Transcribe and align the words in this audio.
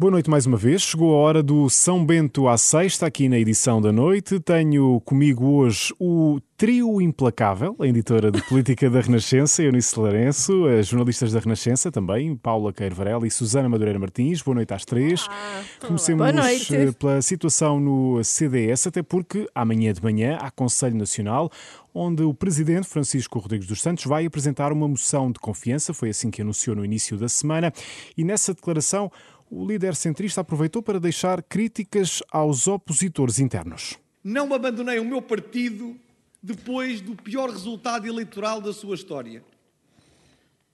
Boa 0.00 0.12
noite 0.12 0.30
mais 0.30 0.46
uma 0.46 0.56
vez. 0.56 0.82
Chegou 0.82 1.12
a 1.12 1.18
hora 1.18 1.42
do 1.42 1.68
São 1.68 2.06
Bento 2.06 2.46
à 2.46 2.56
sexta, 2.56 3.06
aqui 3.06 3.28
na 3.28 3.36
edição 3.36 3.80
da 3.80 3.90
noite. 3.90 4.38
Tenho 4.38 5.00
comigo 5.00 5.44
hoje 5.44 5.92
o 5.98 6.38
Trio 6.56 7.00
Implacável, 7.00 7.74
a 7.80 7.84
editora 7.84 8.30
de 8.30 8.40
Política 8.42 8.88
da 8.88 9.00
Renascença, 9.00 9.60
Eunice 9.60 9.98
Lourenço, 9.98 10.66
as 10.66 10.86
jornalistas 10.86 11.32
da 11.32 11.40
Renascença 11.40 11.90
também, 11.90 12.36
Paula 12.36 12.72
Queiro 12.72 12.94
Varela 12.94 13.26
e 13.26 13.30
Susana 13.30 13.68
Madureira 13.68 13.98
Martins. 13.98 14.40
Boa 14.40 14.54
noite 14.54 14.72
às 14.72 14.84
três. 14.84 15.26
Ah, 15.28 15.62
Comecemos 15.84 16.30
boa 16.30 16.44
noite. 16.44 16.76
eh, 16.76 16.92
pela 16.92 17.20
situação 17.20 17.80
no 17.80 18.22
CDS, 18.22 18.86
até 18.86 19.02
porque 19.02 19.48
amanhã 19.52 19.92
de 19.92 20.00
manhã 20.02 20.38
há 20.40 20.48
Conselho 20.48 20.96
Nacional, 20.96 21.50
onde 21.92 22.22
o 22.22 22.32
Presidente 22.32 22.86
Francisco 22.86 23.40
Rodrigues 23.40 23.66
dos 23.66 23.82
Santos 23.82 24.04
vai 24.04 24.24
apresentar 24.26 24.72
uma 24.72 24.86
moção 24.86 25.32
de 25.32 25.40
confiança, 25.40 25.92
foi 25.92 26.10
assim 26.10 26.30
que 26.30 26.40
anunciou 26.40 26.76
no 26.76 26.84
início 26.84 27.16
da 27.16 27.28
semana, 27.28 27.72
e 28.16 28.22
nessa 28.22 28.54
declaração 28.54 29.10
o 29.50 29.66
líder 29.66 29.94
centrista 29.94 30.40
aproveitou 30.40 30.82
para 30.82 31.00
deixar 31.00 31.42
críticas 31.42 32.22
aos 32.30 32.66
opositores 32.66 33.38
internos. 33.38 33.98
Não 34.22 34.52
abandonei 34.52 34.98
o 34.98 35.04
meu 35.04 35.22
partido 35.22 35.98
depois 36.42 37.00
do 37.00 37.16
pior 37.16 37.50
resultado 37.50 38.06
eleitoral 38.06 38.60
da 38.60 38.72
sua 38.72 38.94
história. 38.94 39.42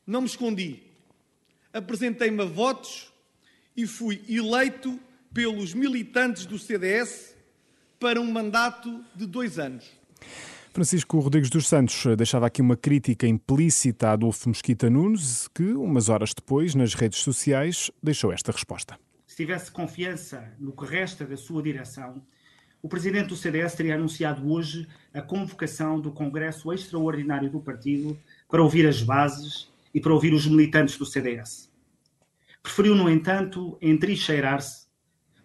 Não 0.07 0.21
me 0.21 0.27
escondi. 0.27 0.83
Apresentei-me 1.73 2.43
a 2.43 2.45
votos 2.45 3.13
e 3.77 3.87
fui 3.87 4.23
eleito 4.29 4.99
pelos 5.33 5.75
militantes 5.75 6.47
do 6.47 6.59
CDS 6.59 7.35
para 7.99 8.21
um 8.21 8.31
mandato 8.31 9.05
de 9.15 9.27
dois 9.27 9.59
anos. 9.59 9.85
Francisco 10.75 11.21
Rodrigues 11.21 11.51
dos 11.51 11.69
Santos 11.69 12.05
deixava 12.17 12.49
aqui 12.49 12.61
uma 12.61 12.77
crítica 12.77 13.29
implícita 13.29 14.09
a 14.09 14.13
Adolfo 14.15 14.49
Mesquita 14.49 14.91
Nunes, 14.91 15.47
que, 15.55 15.63
umas 15.63 16.09
horas 16.09 16.35
depois, 16.35 16.75
nas 16.75 16.95
redes 16.95 17.21
sociais, 17.21 17.93
deixou 18.03 18.33
esta 18.33 18.51
resposta. 18.51 18.99
se 19.25 19.37
tivesse 19.37 19.71
confiança 19.71 20.53
no 20.59 20.73
que 20.73 20.85
resta 20.85 21.25
da 21.25 21.37
sua 21.37 21.63
direção, 21.63 22.21
o 22.83 22.89
presidente 22.89 23.29
do 23.29 23.37
CDS 23.37 23.77
teria 23.77 23.95
anunciado 23.95 24.51
hoje 24.51 24.89
a 25.15 25.23
convocação 25.23 26.01
do 26.01 26.11
Congresso 26.11 26.73
Extraordinário 26.73 27.49
do 27.49 27.61
partido 27.61 28.19
para 28.51 28.61
ouvir 28.61 28.85
as 28.85 29.01
bases 29.01 29.71
e 29.95 30.01
para 30.01 30.13
ouvir 30.13 30.35
os 30.35 30.45
militantes 30.45 30.99
do 30.99 31.07
CDS. 31.07 31.71
Preferiu, 32.61 32.97
no 32.97 33.09
entanto, 33.09 33.79
entrincheirar-se, 33.81 34.89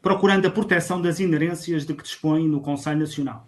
procurando 0.02 0.47
a 0.47 0.52
proteção 0.52 0.99
das 0.99 1.19
inerências 1.19 1.86
de 1.86 1.93
que 1.93 2.02
dispõe 2.02 2.47
no 2.47 2.61
Conselho 2.61 3.02
Nacional. 3.02 3.47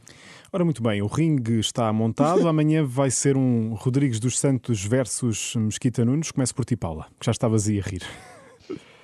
Ora, 0.54 0.66
muito 0.66 0.84
bem, 0.84 1.02
o 1.02 1.08
ringue 1.08 1.60
está 1.60 1.94
montado. 1.94 2.46
Amanhã 2.50 2.84
vai 2.84 3.10
ser 3.10 3.38
um 3.38 3.74
Rodrigues 3.74 4.20
dos 4.20 4.38
Santos 4.38 4.84
versus 4.84 5.56
Mesquita 5.56 6.04
Nunes. 6.04 6.30
Começo 6.30 6.54
por 6.54 6.66
ti, 6.66 6.76
Paula, 6.76 7.08
que 7.18 7.26
já 7.26 7.32
estavas 7.32 7.70
aí 7.70 7.80
a 7.80 7.82
rir. 7.82 8.04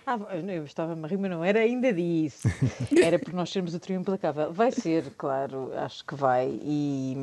Ah, 0.06 0.18
eu 0.36 0.66
estava-me 0.66 1.06
a 1.06 1.08
rir, 1.08 1.18
mas 1.18 1.32
não 1.32 1.44
era 1.44 1.60
ainda 1.60 1.94
disso. 1.94 2.50
Era 3.02 3.18
por 3.18 3.34
nós 3.34 3.50
sermos 3.50 3.74
o 3.74 3.80
trio 3.80 4.00
implacável. 4.00 4.52
Vai 4.52 4.72
ser, 4.72 5.06
claro, 5.18 5.72
acho 5.78 6.06
que 6.06 6.16
vai. 6.16 6.48
E, 6.62 7.16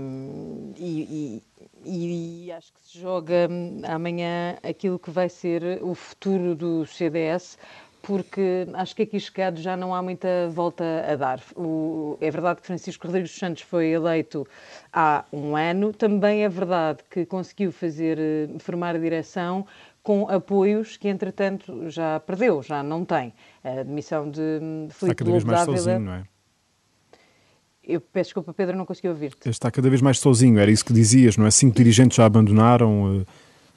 e, 0.78 1.42
e, 1.84 2.47
e 2.47 2.52
acho 2.52 2.72
que 2.72 2.80
se 2.80 2.98
joga 2.98 3.48
hum, 3.50 3.83
amanhã 3.84 4.56
aquilo 4.62 4.98
que 4.98 5.11
vai 5.11 5.28
ser 5.28 5.83
o 5.83 5.95
futuro 5.95 6.55
do 6.55 6.86
CDS, 6.86 7.58
porque 8.06 8.66
acho 8.74 8.94
que 8.94 9.02
aqui 9.02 9.19
chegado 9.19 9.60
já 9.60 9.77
não 9.77 9.94
há 9.94 10.02
muita 10.02 10.28
volta 10.50 10.84
a 11.10 11.16
dar. 11.16 11.41
O- 11.56 12.16
é 12.20 12.30
verdade 12.30 12.61
que 12.61 12.66
Francisco 12.66 13.06
Rodrigues 13.06 13.30
dos 13.30 13.38
Santos 13.38 13.62
foi 13.62 13.86
eleito 13.88 14.46
há 14.92 15.24
um 15.33 15.56
ano, 15.56 15.92
também 15.92 16.44
é 16.44 16.48
verdade 16.48 16.98
que 17.11 17.24
conseguiu 17.27 17.72
fazer, 17.72 18.19
eh, 18.19 18.48
formar 18.58 18.94
a 18.94 18.98
direção 18.98 19.66
com 20.02 20.28
apoios 20.28 20.96
que, 20.98 21.08
entretanto, 21.08 21.88
já 21.91 22.20
perdeu, 22.20 22.62
já 22.62 22.83
não 22.83 23.05
tem. 23.05 23.33
A 23.62 23.80
admissão 23.80 24.30
de 24.30 24.41
hum, 24.41 24.86
Está 24.91 24.98
Filipe 25.00 25.16
cada 25.16 25.30
vez 25.33 25.44
mais 25.44 25.58
Dávila- 25.61 25.77
sozinho, 25.78 26.00
não 26.00 26.12
é? 26.12 26.22
Eu 27.86 28.00
peço 28.00 28.28
desculpa, 28.28 28.52
Pedro, 28.55 28.77
não 28.77 28.86
consegui 28.86 29.08
ouvir-te. 29.08 29.48
Está 29.48 29.70
cada 29.70 29.89
vez 29.91 30.00
mais 30.00 30.18
sozinho, 30.18 30.58
era 30.58 30.70
isso 30.70 30.84
que 30.84 30.92
dizias, 30.92 31.36
não 31.36 31.46
é? 31.46 31.50
Cinco 31.50 31.77
dirigentes 31.77 32.17
já 32.17 32.24
abandonaram. 32.24 33.20
eh, 33.20 33.27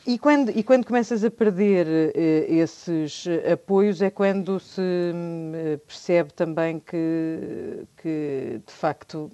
E 0.10 0.18
quando, 0.18 0.58
e 0.58 0.64
quando 0.64 0.86
começas 0.86 1.22
a 1.26 1.30
perder 1.30 1.86
eh, 1.86 2.46
esses 2.48 3.28
eh, 3.28 3.52
apoios 3.52 4.02
é 4.02 4.10
quando 4.10 4.58
se 4.58 4.80
hum, 4.80 5.52
eh, 5.54 5.78
percebe 5.86 6.32
também 6.32 6.80
que, 6.80 7.86
que, 7.98 8.62
de 8.66 8.72
facto, 8.72 9.30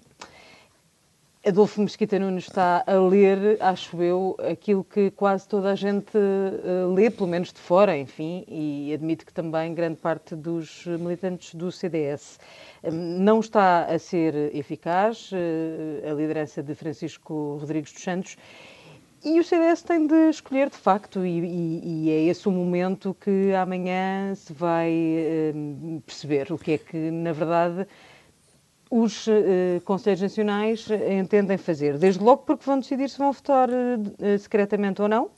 Adolfo 1.46 1.80
Mesquita 1.80 2.18
Nunes 2.18 2.46
está 2.46 2.84
a 2.88 2.94
ler, 2.94 3.58
acho 3.60 4.02
eu, 4.02 4.36
aquilo 4.40 4.84
que 4.84 5.12
quase 5.12 5.48
toda 5.48 5.72
a 5.72 5.76
gente 5.76 6.18
lê, 6.96 7.12
pelo 7.12 7.30
menos 7.30 7.54
de 7.54 7.60
fora, 7.60 7.96
enfim, 7.96 8.44
e 8.48 8.92
admito 8.96 9.28
que 9.28 9.34
também 9.34 9.76
grande 9.76 9.98
parte 9.98 10.36
dos 10.36 10.88
militantes 10.88 11.54
do 11.54 11.72
CDS. 11.72 12.40
Hum, 12.84 13.20
Não 13.20 13.42
está 13.42 13.86
a 13.86 14.00
ser 14.00 14.34
eficaz 14.56 15.30
a 16.10 16.14
liderança 16.16 16.64
de 16.64 16.74
Francisco 16.74 17.58
Rodrigues 17.62 17.94
dos 17.94 18.02
Santos 18.02 18.38
e 19.24 19.40
o 19.40 19.44
CDS 19.44 19.84
tem 19.84 20.06
de 20.08 20.30
escolher, 20.30 20.70
de 20.70 20.78
facto, 20.78 21.26
e, 21.26 21.40
e- 21.40 22.06
e 22.08 22.10
é 22.12 22.24
esse 22.26 22.48
o 22.48 22.52
momento 22.52 23.16
que 23.20 23.54
amanhã 23.54 24.34
se 24.36 24.52
vai 24.54 24.92
eh, 24.92 25.54
perceber 26.06 26.52
o 26.52 26.58
que 26.58 26.74
é 26.74 26.78
que, 26.78 26.98
na 27.12 27.32
verdade, 27.32 27.88
os 28.90 29.28
eh, 29.28 29.82
Conselhos 29.86 30.22
Nacionais 30.22 30.88
entendem 31.20 31.58
fazer. 31.58 31.98
Desde 31.98 32.24
logo 32.24 32.44
porque 32.44 32.66
vão 32.66 32.80
decidir 32.80 33.10
se 33.10 33.18
vão 33.18 33.32
votar 33.32 33.70
eh, 33.72 34.38
secretamente 34.38 35.02
ou 35.02 35.08
não. 35.08 35.32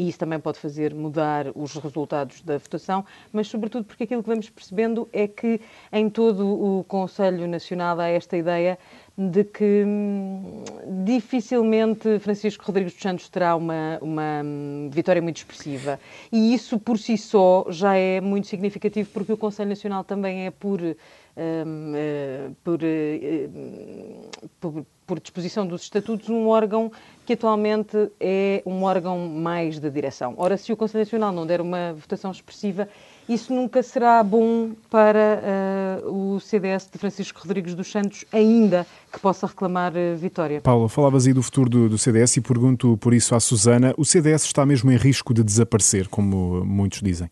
E 0.00 0.08
isso 0.08 0.18
também 0.18 0.40
pode 0.40 0.58
fazer 0.58 0.94
mudar 0.94 1.48
os 1.54 1.74
resultados 1.74 2.40
da 2.40 2.56
votação, 2.56 3.04
mas 3.30 3.48
sobretudo 3.48 3.84
porque 3.84 4.04
aquilo 4.04 4.22
que 4.22 4.30
vamos 4.30 4.48
percebendo 4.48 5.06
é 5.12 5.28
que 5.28 5.60
em 5.92 6.08
todo 6.08 6.48
o 6.48 6.84
Conselho 6.84 7.46
Nacional 7.46 8.00
há 8.00 8.08
esta 8.08 8.34
ideia 8.34 8.78
de 9.18 9.44
que 9.44 9.84
hum, 9.86 10.64
dificilmente 11.04 12.18
Francisco 12.20 12.64
Rodrigues 12.64 12.94
dos 12.94 13.02
Santos 13.02 13.28
terá 13.28 13.54
uma, 13.54 13.98
uma 14.00 14.40
hum, 14.42 14.88
vitória 14.90 15.20
muito 15.20 15.36
expressiva. 15.36 16.00
E 16.32 16.54
isso 16.54 16.78
por 16.78 16.98
si 16.98 17.18
só 17.18 17.66
já 17.68 17.94
é 17.94 18.22
muito 18.22 18.46
significativo 18.46 19.10
porque 19.12 19.34
o 19.34 19.36
Conselho 19.36 19.68
Nacional 19.68 20.02
também 20.02 20.46
é 20.46 20.50
por, 20.50 20.80
hum, 20.80 21.92
eh, 21.94 22.48
por, 22.64 22.78
eh, 22.82 23.50
hum, 23.54 24.30
por, 24.58 24.86
por 25.10 25.18
disposição 25.18 25.66
dos 25.66 25.82
estatutos 25.82 26.28
um 26.28 26.46
órgão 26.46 26.92
que 27.26 27.32
atualmente 27.32 27.96
é 28.20 28.62
um 28.64 28.84
órgão 28.84 29.18
mais 29.28 29.80
da 29.80 29.88
direção. 29.88 30.34
Ora, 30.36 30.56
se 30.56 30.72
o 30.72 30.76
Conselho 30.76 31.02
Nacional 31.02 31.32
não 31.32 31.44
der 31.44 31.60
uma 31.60 31.92
votação 31.94 32.30
expressiva, 32.30 32.88
isso 33.28 33.52
nunca 33.52 33.82
será 33.82 34.22
bom 34.22 34.70
para 34.88 35.42
eh, 35.42 36.02
o 36.04 36.38
CDS 36.38 36.88
de 36.92 36.96
Francisco 36.96 37.40
Rodrigues 37.40 37.74
dos 37.74 37.90
Santos, 37.90 38.24
ainda 38.32 38.86
que 39.12 39.18
possa 39.18 39.48
reclamar 39.48 39.96
eh, 39.96 40.14
vitória. 40.14 40.60
Paula, 40.60 40.88
falavas 40.88 41.26
aí 41.26 41.32
do 41.32 41.42
futuro 41.42 41.68
do, 41.68 41.88
do 41.88 41.98
CDS 41.98 42.36
e 42.36 42.40
pergunto 42.40 42.96
por 42.98 43.12
isso 43.12 43.34
à 43.34 43.40
Susana: 43.40 43.92
o 43.98 44.04
CDS 44.04 44.44
está 44.44 44.64
mesmo 44.64 44.92
em 44.92 44.96
risco 44.96 45.34
de 45.34 45.42
desaparecer, 45.42 46.06
como 46.06 46.64
muitos 46.64 47.00
dizem? 47.00 47.28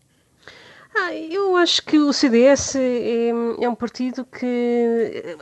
Ah, 0.93 1.13
eu 1.13 1.55
acho 1.55 1.83
que 1.83 1.97
o 1.99 2.11
CDS 2.11 2.75
é, 2.75 3.29
é 3.29 3.69
um 3.69 3.75
partido 3.75 4.25
que 4.25 4.45
eh, 4.45 5.37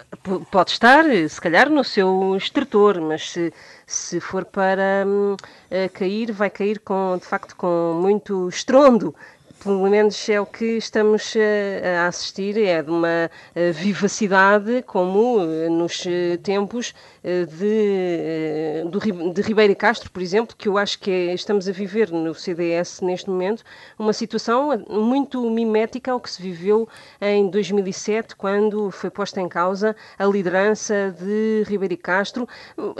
pode 0.51 0.71
estar, 0.71 1.05
se 1.05 1.39
calhar, 1.41 1.69
no 1.69 1.83
seu 1.83 2.35
extrator, 2.35 2.99
mas 3.01 3.29
se, 3.31 3.53
se 3.85 4.19
for 4.19 4.43
para 4.45 5.05
hum, 5.07 5.37
eh, 5.71 5.87
cair, 5.89 6.31
vai 6.31 6.49
cair 6.49 6.79
com, 6.79 7.17
de 7.17 7.25
facto 7.25 7.55
com 7.55 7.99
muito 8.01 8.49
estrondo. 8.49 9.15
Pelo 9.63 9.89
menos 9.89 10.29
é 10.29 10.39
o 10.39 10.45
que 10.45 10.77
estamos 10.77 11.33
eh, 11.35 11.81
a 11.99 12.07
assistir, 12.07 12.57
é 12.61 12.81
de 12.83 12.91
uma 12.91 13.29
eh, 13.55 13.71
vivacidade 13.71 14.83
como 14.83 15.39
eh, 15.41 15.67
nos 15.67 16.03
tempos 16.43 16.93
de, 17.23 18.85
de 19.33 19.41
Ribeiro 19.41 19.75
Castro, 19.75 20.09
por 20.11 20.21
exemplo, 20.21 20.55
que 20.57 20.69
eu 20.69 20.77
acho 20.77 20.97
que 20.99 21.11
é- 21.11 21.33
estamos 21.33 21.67
a 21.67 21.73
viver 21.73 22.09
no 22.09 22.33
CDS 22.33 23.01
neste 23.01 23.29
momento, 23.29 23.63
uma 23.99 24.13
situação 24.13 24.69
muito 24.89 25.41
mimética 25.49 26.13
ao 26.13 26.21
que 26.21 26.29
se 26.29 26.41
viveu 26.41 26.87
em 27.19 27.49
2007, 27.49 28.33
quando 28.35 28.89
foi 28.91 29.09
posta 29.09 29.41
em 29.41 29.49
causa 29.49 29.93
a 30.17 30.25
liderança 30.25 31.13
de 31.19 31.63
Ribeiro 31.67 31.97
Castro, 31.97 32.47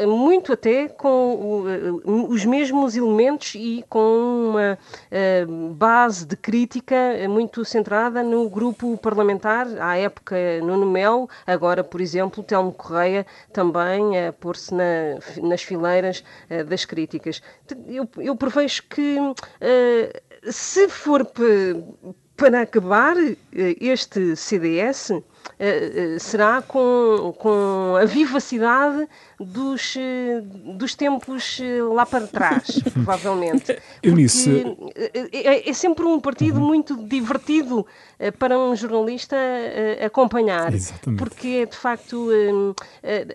muito 0.06 0.52
até 0.52 0.90
com 0.90 1.64
os 2.28 2.44
mesmos 2.44 2.98
elementos 2.98 3.54
e 3.56 3.86
com 3.88 4.50
uma 4.50 4.78
base 5.72 6.26
de 6.26 6.36
crítica 6.52 6.96
muito 7.30 7.66
centrada 7.66 8.24
no 8.24 8.50
grupo 8.50 8.98
parlamentar, 8.98 9.68
à 9.82 9.98
época 9.98 10.34
Nuno 10.64 10.86
Melo, 10.86 11.30
agora, 11.46 11.84
por 11.84 12.00
exemplo, 12.00 12.42
Telmo 12.42 12.72
Correia 12.72 13.26
também 13.52 14.18
a 14.26 14.32
pôr-se 14.32 14.74
na- 14.74 15.20
nas 15.44 15.62
fileiras 15.62 16.24
eh, 16.50 16.64
das 16.64 16.86
críticas. 16.86 17.42
Eu, 17.86 18.08
eu 18.18 18.34
prevejo 18.38 18.84
que 18.90 19.18
eh, 19.60 20.22
se 20.50 20.88
for 20.88 21.26
pa- 21.26 22.14
para 22.38 22.62
acabar 22.62 23.18
eh, 23.18 23.76
este 23.82 24.36
CDS, 24.38 25.12
será 26.20 26.62
com, 26.62 27.34
com 27.38 27.96
a 28.00 28.06
vivacidade 28.06 29.08
dos, 29.40 29.96
dos 30.76 30.96
tempos 30.96 31.60
lá 31.94 32.06
para 32.06 32.28
trás, 32.28 32.80
provavelmente. 32.94 33.78
Eunice... 34.04 34.78
É, 34.96 35.70
é, 35.70 35.74
sempre 35.74 36.06
um 36.06 36.20
partido 36.20 36.60
uhum. 36.60 36.68
muito 36.68 36.96
divertido 37.08 37.86
para 38.40 38.58
um 38.58 38.76
jornalista 38.76 39.36
acompanhar. 40.04 40.74
Exatamente. 40.74 41.20
Porque, 41.20 41.66
de 41.66 41.76
facto, 41.76 42.30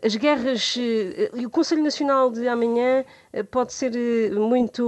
as 0.05 0.17
guerras 0.17 0.77
e 0.77 1.47
o 1.47 1.51
Conselho 1.51 1.83
Nacional 1.83 2.31
de 2.31 2.49
amanhã 2.49 3.05
pode 3.51 3.73
ser 3.73 3.93
muito, 4.33 4.85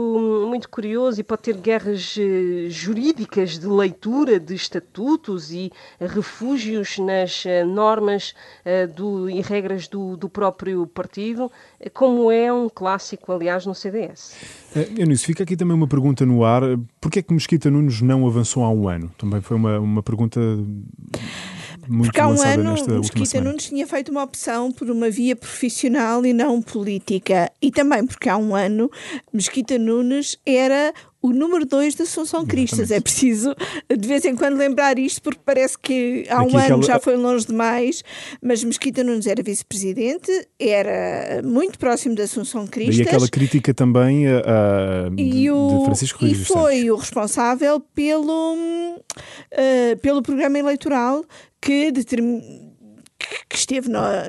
muito 0.49 0.69
curioso 0.69 1.21
e 1.21 1.25
pode 1.25 1.43
ter 1.43 1.57
guerras 1.57 2.17
jurídicas 2.69 3.59
de 3.59 3.67
leitura 3.67 4.39
de 4.39 4.55
estatutos 4.55 5.53
e 5.53 5.73
refúgios 6.01 6.99
nas 7.15 7.45
normas 7.67 8.35
do, 8.95 9.29
e 9.29 9.41
regras 9.41 9.89
do, 9.89 10.17
do 10.17 10.29
próprio 10.29 10.87
partido 10.87 11.05
partido, 11.15 11.51
como 11.93 12.31
é 12.31 12.53
um 12.53 12.69
clássico, 12.69 13.33
aliás, 13.33 13.65
no 13.67 13.75
CDS. 13.75 14.35
Eunice, 14.97 15.25
fica 15.25 15.45
aqui 15.45 15.57
também 15.57 15.77
uma 15.77 15.87
pergunta 15.87 16.27
no 16.27 16.45
ar. 16.45 16.63
Porquê 17.01 17.21
é 17.21 17.23
que 17.23 17.33
Mesquita 17.33 17.71
Nunes 17.71 18.01
não 18.01 18.27
avançou 18.27 18.65
há 18.65 18.71
um 18.71 18.89
ano? 18.89 19.13
Também 19.17 19.41
foi 19.41 19.57
uma, 19.57 19.79
uma 19.79 20.03
pergunta 20.03 20.41
muito 21.89 22.07
Porque 22.07 22.21
há 22.21 22.29
um 22.29 22.43
ano 22.43 22.75
Mesquita 23.01 23.41
Nunes 23.41 23.67
tinha 23.67 23.87
feito 23.87 24.11
uma 24.11 24.23
opção 24.23 24.73
por 24.73 24.91
uma 24.91 25.11
via 25.11 25.37
profissional 25.37 26.25
e 26.25 26.33
não 26.33 26.61
política. 26.63 27.51
E 27.61 27.71
também 27.71 28.07
porque 28.07 28.29
há 28.29 28.37
um 28.37 28.55
ano 28.55 28.91
Mesquita 29.33 29.79
Nunes 29.79 30.39
era 30.47 30.93
o 31.25 31.33
número 31.33 31.65
2 31.65 31.95
da 31.95 32.05
Assunção 32.05 32.45
Cristas. 32.45 32.91
É 32.91 33.01
preciso 33.01 33.57
de 33.89 34.07
vez 34.07 34.27
em 34.27 34.37
quando 34.37 34.59
lembrar 34.59 34.99
isto, 34.99 35.23
porque 35.23 35.41
parece 35.43 35.79
que 35.79 36.27
há 36.29 36.43
um 36.43 36.55
ano 36.55 36.83
já 36.83 37.01
foi 37.01 37.17
longe 37.17 37.47
demais, 37.47 38.05
mas 38.43 38.63
Mesquita 38.63 39.03
Nunes 39.03 39.27
era 39.27 39.43
vice-presidente, 39.43 40.31
era 40.59 41.41
muito 41.43 41.79
próximo 41.79 42.15
da 42.15 42.25
Assunção 42.25 42.67
Cristas. 42.67 42.99
E 42.99 43.03
aquela 43.03 43.27
crítica 43.27 43.73
também 43.73 44.27
a, 44.29 45.07
a 45.07 45.09
de, 45.09 45.51
o, 45.51 45.79
de 45.79 45.85
Francisco 45.87 46.19
Rodrigues 46.21 46.43
E 46.43 46.45
foi 46.45 46.75
Santos. 46.75 46.91
o 46.91 46.97
responsável 46.97 47.81
pelo, 47.81 48.55
uh, 48.55 49.97
pelo 50.03 50.21
programa 50.21 50.59
eleitoral 50.59 51.25
que 51.59 51.91
determinou 51.91 52.75
que 53.49 53.57
esteve 53.57 53.89
na, 53.89 54.29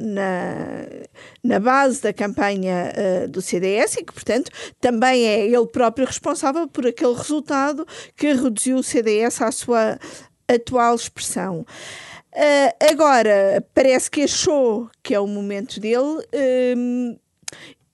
na 1.43 1.59
base 1.59 2.01
da 2.01 2.13
campanha 2.13 2.91
uh, 2.93 3.27
do 3.27 3.41
CDS 3.41 3.95
e 3.95 4.03
que, 4.03 4.13
portanto, 4.13 4.51
também 4.79 5.25
é 5.25 5.45
ele 5.45 5.67
próprio 5.67 6.05
responsável 6.05 6.67
por 6.67 6.87
aquele 6.87 7.13
resultado 7.13 7.85
que 8.15 8.33
reduziu 8.33 8.77
o 8.77 8.83
CDS 8.83 9.41
à 9.41 9.51
sua 9.51 9.97
atual 10.47 10.95
expressão. 10.95 11.65
Uh, 12.33 12.91
agora, 12.91 13.65
parece 13.73 14.11
que 14.11 14.23
achou 14.23 14.89
que 15.01 15.15
é 15.15 15.19
o 15.19 15.27
momento 15.27 15.79
dele 15.79 16.19
uh, 16.19 17.19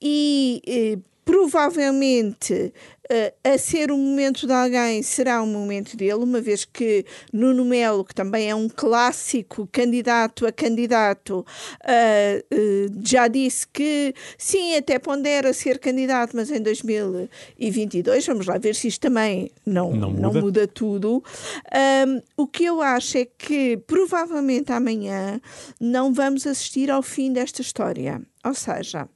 e 0.00 1.00
provavelmente 1.24 2.72
uh, 3.10 3.32
a 3.44 3.58
ser 3.58 3.90
o 3.90 3.96
momento 3.96 4.46
de 4.46 4.52
alguém 4.52 5.02
será 5.02 5.40
o 5.42 5.46
momento 5.46 5.96
dele, 5.96 6.14
uma 6.14 6.40
vez 6.40 6.64
que 6.64 7.04
Nuno 7.32 7.64
Melo, 7.64 8.04
que 8.04 8.14
também 8.14 8.50
é 8.50 8.54
um 8.54 8.68
clássico 8.68 9.68
candidato 9.70 10.46
a 10.46 10.52
candidato, 10.52 11.40
uh, 11.40 12.54
uh, 12.54 13.00
já 13.04 13.28
disse 13.28 13.66
que 13.68 14.14
sim, 14.36 14.76
até 14.76 14.98
pondera 14.98 15.52
ser 15.52 15.78
candidato, 15.78 16.34
mas 16.34 16.50
em 16.50 16.60
2022, 16.60 18.26
vamos 18.26 18.46
lá 18.46 18.58
ver 18.58 18.74
se 18.74 18.88
isto 18.88 19.00
também 19.00 19.50
não, 19.64 19.92
não, 19.92 20.10
muda. 20.10 20.22
não 20.22 20.32
muda 20.34 20.66
tudo. 20.66 21.22
o 22.36 22.46
que 22.46 22.64
eu 22.64 22.82
acho 22.82 23.18
é 23.18 23.24
que 23.24 23.76
provavelmente 23.86 24.72
amanhã 24.72 25.40
não 25.80 26.12
vamos 26.12 26.46
assistir 26.46 26.90
ao 26.90 27.02
fim 27.02 27.32
desta 27.32 27.62
história. 27.62 28.20
Ou 28.44 28.54
seja, 28.54 29.08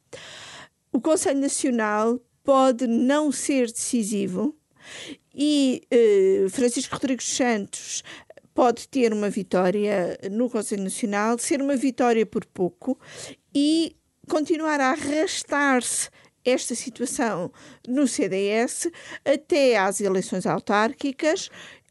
o 0.96 1.00
Conselho 1.00 1.40
Nacional 1.40 2.18
pode 2.42 2.86
não 2.86 3.30
ser 3.30 3.70
decisivo 3.70 4.56
e 5.34 5.82
eh, 5.90 6.46
Francisco 6.48 6.94
Rodrigues 6.94 7.28
Santos 7.28 8.02
pode 8.54 8.88
ter 8.88 9.12
uma 9.12 9.28
vitória 9.28 10.18
no 10.30 10.48
Conselho 10.48 10.84
Nacional, 10.84 11.36
ser 11.38 11.60
uma 11.60 11.76
vitória 11.76 12.24
por 12.24 12.46
pouco 12.46 12.98
e 13.54 13.94
continuar 14.26 14.80
a 14.80 14.92
arrastar-se 14.92 16.08
esta 16.42 16.74
situação 16.74 17.52
no 17.86 18.08
CDS 18.08 18.88
até 19.22 19.76
às 19.76 20.00
eleições 20.00 20.46
autárquicas 20.46 21.50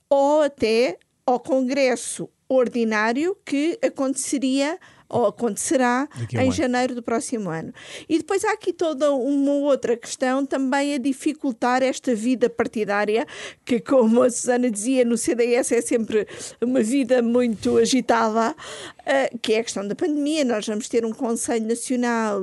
ou 0.10 0.42
até 0.42 0.98
ao 1.28 1.40
Congresso 1.40 2.28
ordinário 2.50 3.38
que 3.46 3.78
aconteceria 3.86 4.80
ou 5.08 5.28
acontecerá 5.28 6.08
em 6.34 6.38
ano. 6.38 6.52
janeiro 6.52 6.96
do 6.96 7.04
próximo 7.04 7.50
ano. 7.50 7.74
E 8.10 8.18
depois 8.18 8.44
há 8.44 8.52
aqui 8.52 8.74
toda 8.74 9.12
uma 9.12 9.52
outra 9.54 9.96
questão 9.96 10.46
também 10.46 10.96
a 10.96 10.98
dificultar 10.98 11.84
esta 11.84 12.16
vida 12.16 12.50
partidária, 12.50 13.26
que, 13.64 13.80
como 13.80 14.24
a 14.24 14.30
Susana 14.30 14.70
dizia, 14.70 15.06
no 15.06 15.18
CDS 15.18 15.72
é 15.72 15.82
sempre 15.82 16.28
uma 16.62 16.82
vida 16.82 17.22
muito 17.22 17.78
agitada, 17.78 18.52
uh, 18.52 19.38
que 19.40 19.54
é 19.54 19.60
a 19.60 19.64
questão 19.64 19.88
da 19.88 19.96
pandemia. 19.96 20.44
Nós 20.44 20.66
vamos 20.66 20.90
ter 20.90 21.06
um 21.06 21.14
Conselho 21.14 21.68
Nacional 21.68 22.42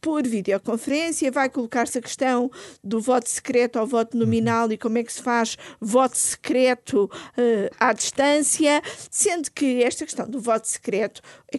por 0.00 0.26
videoconferência, 0.26 1.30
vai 1.30 1.48
colocar-se 1.48 1.98
a 1.98 2.02
questão 2.02 2.50
do 2.82 3.00
voto 3.00 3.28
secreto 3.28 3.78
ao 3.78 3.86
voto 3.86 4.16
nominal 4.16 4.70
e 4.70 4.76
como 4.76 4.98
é 4.98 5.02
que 5.02 5.12
se 5.12 5.22
faz 5.22 5.56
voto 5.80 6.18
secreto 6.18 7.04
uh, 7.04 7.74
à 7.80 7.92
distância, 7.92 8.82
sendo 9.10 9.50
que 9.50 9.82
esta 9.82 10.04
questão 10.04 10.28
do 10.28 10.40
voto 10.40 10.68
secreto 10.68 11.22
é 11.52 11.58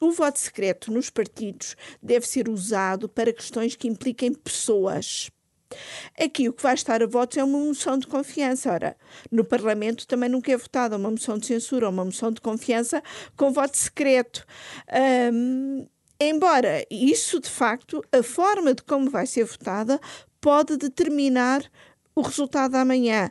o 0.00 0.10
voto 0.10 0.38
secreto 0.38 0.90
nos 0.90 1.10
partidos 1.10 1.76
deve 2.02 2.26
ser 2.26 2.48
usado 2.48 3.08
para 3.08 3.32
questões 3.32 3.76
que 3.76 3.86
impliquem 3.86 4.32
pessoas. 4.32 5.30
Aqui 6.18 6.48
o 6.48 6.52
que 6.52 6.62
vai 6.62 6.74
estar 6.74 7.00
a 7.00 7.06
votos 7.06 7.36
é 7.38 7.44
uma 7.44 7.58
moção 7.58 7.96
de 7.96 8.06
confiança. 8.06 8.72
Ora, 8.72 8.96
no 9.30 9.44
Parlamento 9.44 10.04
também 10.06 10.28
nunca 10.28 10.50
é 10.50 10.56
votada 10.56 10.96
uma 10.96 11.10
moção 11.10 11.38
de 11.38 11.46
censura 11.46 11.86
ou 11.86 11.92
uma 11.92 12.04
moção 12.04 12.32
de 12.32 12.40
confiança 12.40 13.00
com 13.36 13.52
voto 13.52 13.76
secreto. 13.76 14.44
Embora 16.18 16.84
isso, 16.90 17.38
de 17.38 17.48
facto, 17.48 18.02
a 18.10 18.22
forma 18.22 18.74
de 18.74 18.82
como 18.82 19.08
vai 19.08 19.26
ser 19.26 19.44
votada 19.44 20.00
pode 20.40 20.76
determinar 20.76 21.62
o 22.16 22.22
resultado 22.22 22.72
da 22.72 22.84
manhã. 22.84 23.30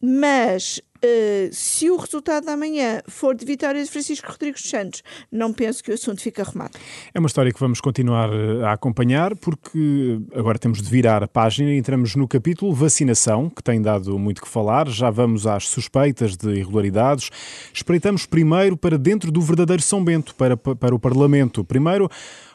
Mas 0.00 0.80
Uh, 1.04 1.48
se 1.52 1.88
o 1.88 1.96
resultado 1.96 2.44
da 2.44 2.56
manhã 2.56 3.00
for 3.06 3.34
de 3.34 3.44
vitória 3.44 3.82
de 3.82 3.88
Francisco 3.88 4.30
Rodrigues 4.30 4.68
Santos, 4.68 5.02
não 5.30 5.52
penso 5.52 5.82
que 5.82 5.90
o 5.92 5.94
assunto 5.94 6.20
fique 6.20 6.40
arrumado. 6.40 6.72
É 7.14 7.18
uma 7.18 7.28
história 7.28 7.52
que 7.52 7.60
vamos 7.60 7.80
continuar 7.80 8.30
eh, 8.32 8.64
a 8.64 8.72
acompanhar, 8.72 9.36
porque 9.36 10.18
agora 10.34 10.58
temos 10.58 10.82
de 10.82 10.90
virar 10.90 11.22
a 11.22 11.28
página 11.28 11.70
e 11.70 11.78
entramos 11.78 12.16
no 12.16 12.26
capítulo 12.26 12.74
vacinação, 12.74 13.48
que 13.48 13.62
tem 13.62 13.80
dado 13.80 14.18
muito 14.18 14.42
que 14.42 14.48
falar. 14.48 14.88
Já 14.88 15.08
vamos 15.08 15.46
às 15.46 15.68
suspeitas 15.68 16.36
de 16.36 16.50
irregularidades. 16.50 17.30
Espreitamos 17.72 18.26
primeiro 18.26 18.76
para 18.76 18.98
dentro 18.98 19.30
do 19.30 19.40
verdadeiro 19.40 19.82
São 19.82 20.02
Bento, 20.02 20.34
para, 20.34 20.56
para 20.56 20.94
o 20.94 20.98
Parlamento. 20.98 21.64
Primeiro, 21.64 22.10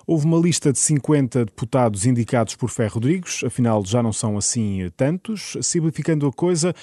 Houve 0.05 0.25
uma 0.25 0.37
lista 0.37 0.71
de 0.73 0.79
50 0.79 1.45
deputados 1.45 2.05
indicados 2.05 2.57
por 2.57 2.69
Ferro 2.69 2.95
Rodrigues, 2.95 3.41
afinal 3.45 3.81
já 3.85 4.03
não 4.03 4.11
são 4.11 4.37
assim 4.37 4.91
tantos, 4.97 5.55
simplificando 5.61 6.27
a 6.27 6.33
coisa. 6.33 6.73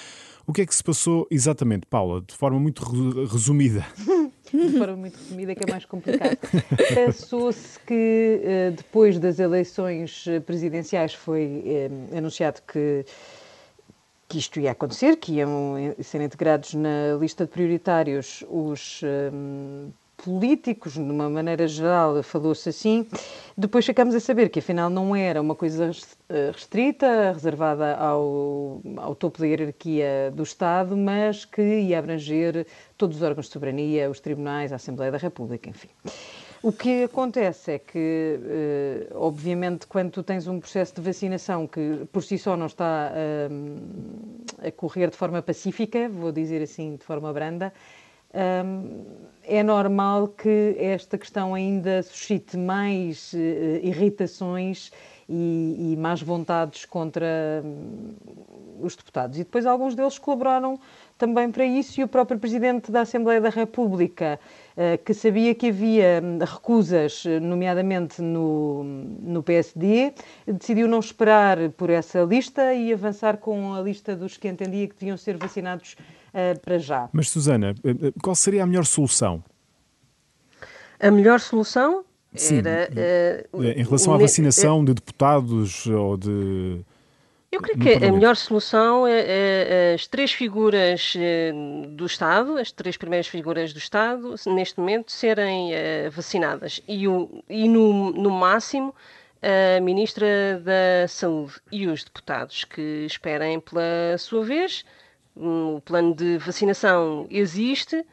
O 0.51 0.53
que 0.53 0.63
é 0.63 0.65
que 0.65 0.75
se 0.75 0.83
passou 0.83 1.25
exatamente, 1.31 1.87
Paula, 1.87 2.19
de 2.19 2.35
forma 2.35 2.59
muito 2.59 2.83
resumida? 2.83 3.87
de 4.51 4.77
forma 4.77 4.97
muito 4.97 5.17
resumida, 5.17 5.55
que 5.55 5.63
é 5.63 5.71
mais 5.71 5.85
complicado. 5.85 6.37
Pensou-se 6.93 7.79
que 7.79 8.41
eh, 8.43 8.73
depois 8.75 9.17
das 9.17 9.39
eleições 9.39 10.25
presidenciais 10.45 11.13
foi 11.13 11.63
eh, 11.65 12.17
anunciado 12.17 12.61
que, 12.67 13.05
que 14.27 14.39
isto 14.39 14.59
ia 14.59 14.71
acontecer, 14.71 15.15
que 15.15 15.35
iam 15.35 15.95
ser 16.01 16.19
integrados 16.19 16.73
na 16.73 17.15
lista 17.17 17.45
de 17.45 17.51
prioritários 17.53 18.43
os 18.49 18.99
eh, 19.05 19.31
políticos, 20.23 20.93
de 20.93 20.99
uma 20.99 21.29
maneira 21.29 21.67
geral, 21.67 22.21
falou-se 22.21 22.69
assim. 22.69 23.07
Depois 23.57 23.85
ficamos 23.85 24.13
a 24.13 24.19
saber 24.19 24.49
que 24.49 24.59
afinal 24.59 24.89
não 24.89 25.15
era 25.15 25.41
uma 25.41 25.55
coisa 25.55 25.91
eh, 26.29 26.51
restrita, 26.53 27.31
reservada 27.31 27.95
ao, 27.95 28.81
ao 28.97 29.15
topo 29.15 29.39
da 29.39 29.47
hierarquia 29.47 30.31
do 30.33 30.43
Estado, 30.43 30.95
mas 30.95 31.43
que 31.45 31.61
ia 31.61 31.99
abranger 31.99 32.67
todos 32.97 33.17
os 33.17 33.23
órgãos 33.23 33.47
de 33.47 33.53
soberania, 33.53 34.09
os 34.09 34.19
tribunais, 34.19 34.71
a 34.71 34.75
Assembleia 34.75 35.11
da 35.11 35.17
República, 35.17 35.69
enfim. 35.69 35.89
O 36.63 36.71
que 36.71 37.05
acontece 37.05 37.71
é 37.71 37.79
que, 37.79 38.39
eh, 38.45 39.07
obviamente, 39.15 39.87
quando 39.87 40.11
tu 40.11 40.21
tens 40.21 40.45
um 40.47 40.59
processo 40.59 40.93
de 40.93 41.01
vacinação 41.01 41.65
que 41.65 42.05
por 42.11 42.21
si 42.21 42.37
só 42.37 42.55
não 42.55 42.67
está 42.67 43.11
a, 43.11 44.67
a 44.67 44.71
correr 44.71 45.09
de 45.09 45.17
forma 45.17 45.41
pacífica, 45.41 46.07
vou 46.07 46.31
dizer 46.31 46.61
assim, 46.61 46.95
de 46.95 47.03
forma 47.03 47.33
branda, 47.33 47.73
é 49.51 49.61
normal 49.61 50.29
que 50.29 50.77
esta 50.79 51.17
questão 51.17 51.53
ainda 51.53 52.01
suscite 52.03 52.55
mais 52.55 53.33
uh, 53.33 53.37
irritações 53.85 54.91
e, 55.27 55.93
e 55.93 56.23
vontades 56.23 56.85
contra 56.85 57.61
hum, 57.63 58.13
os 58.79 58.95
deputados. 58.95 59.37
E 59.37 59.43
depois 59.43 59.65
alguns 59.65 59.93
deles 59.93 60.17
colaboraram 60.17 60.79
também 61.17 61.51
para 61.51 61.65
isso 61.65 61.99
e 61.99 62.03
o 62.03 62.07
próprio 62.07 62.39
Presidente 62.39 62.91
da 62.91 63.01
Assembleia 63.01 63.41
da 63.41 63.49
República, 63.49 64.39
eh, 64.75 64.97
que 64.97 65.13
sabia 65.13 65.53
que 65.53 65.67
havia 65.67 66.21
hum, 66.23 66.39
recusas, 66.39 67.25
nomeadamente 67.41 68.21
no, 68.21 68.83
no 68.83 69.43
PSD, 69.43 70.13
decidiu 70.47 70.87
não 70.87 70.99
esperar 70.99 71.69
por 71.71 71.89
essa 71.89 72.21
lista 72.23 72.73
e 72.73 72.93
avançar 72.93 73.37
com 73.37 73.73
a 73.73 73.81
lista 73.81 74.15
dos 74.15 74.37
que 74.37 74.47
entendia 74.47 74.87
que 74.87 74.95
deviam 74.95 75.17
ser 75.17 75.35
vacinados 75.35 75.97
para 76.61 76.77
já. 76.77 77.09
Mas, 77.11 77.29
Susana, 77.29 77.75
eh, 77.83 78.13
qual 78.21 78.35
seria 78.35 78.63
a 78.63 78.65
melhor 78.65 78.85
solução? 78.85 79.43
A 80.99 81.11
melhor 81.11 81.39
solução 81.39 82.05
Sim, 82.35 82.59
era. 82.59 82.89
Uh, 83.51 83.63
em 83.63 83.83
relação 83.83 84.13
à 84.13 84.17
vacinação 84.17 84.85
de 84.85 84.93
deputados 84.93 85.85
ou 85.87 86.15
de 86.15 86.85
eu 87.51 87.59
creio 87.59 87.79
que 87.79 88.05
a 88.05 88.11
melhor 88.13 88.37
solução 88.37 89.05
é, 89.05 89.19
é, 89.19 89.25
é, 89.27 89.93
as 89.93 90.07
três 90.07 90.31
figuras 90.31 91.13
do 91.89 92.05
Estado, 92.05 92.57
as 92.57 92.71
três 92.71 92.95
primeiras 92.95 93.27
figuras 93.27 93.73
do 93.73 93.77
Estado, 93.77 94.35
neste 94.47 94.79
momento, 94.79 95.11
serem 95.11 95.73
é, 95.73 96.09
vacinadas. 96.09 96.81
E, 96.87 97.09
o, 97.09 97.43
e 97.49 97.67
no, 97.67 98.13
no 98.13 98.29
máximo, 98.29 98.95
a 99.41 99.81
Ministra 99.81 100.61
da 100.63 101.07
Saúde 101.09 101.55
e 101.69 101.87
os 101.87 102.05
deputados 102.05 102.63
que 102.63 103.05
esperem 103.05 103.59
pela 103.59 104.17
sua 104.17 104.45
vez. 104.45 104.85
O 105.35 105.81
plano 105.85 106.13
de 106.13 106.37
vacinação 106.37 107.25
existe 107.29 108.05